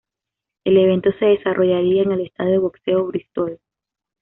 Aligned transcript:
El 0.63 0.77
evento 0.77 1.11
se 1.19 1.25
desarrollaría 1.25 2.01
en 2.01 2.11
el 2.13 2.21
estadio 2.21 2.53
de 2.53 2.57
boxeo 2.57 3.05
Bristol. 3.05 3.59